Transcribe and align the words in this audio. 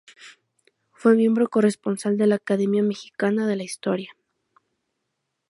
Fue 0.93 1.13
miembro 1.13 1.47
corresponsal 1.47 2.17
de 2.17 2.25
la 2.25 2.33
Academia 2.33 2.81
Mexicana 2.81 3.45
de 3.45 3.55
la 3.55 3.61
Historia. 3.63 4.09